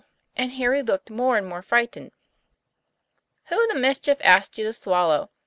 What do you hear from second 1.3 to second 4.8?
and more frightened." Who the mischief asked you to